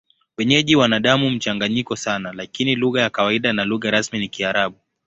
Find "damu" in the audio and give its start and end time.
0.99-1.29